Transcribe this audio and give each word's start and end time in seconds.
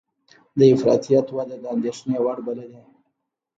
د 0.57 0.59
افراطیت 0.73 1.27
وده 1.35 1.55
د 1.59 1.65
اندېښنې 1.75 2.17
وړ 2.21 2.37
بللې 2.45 2.81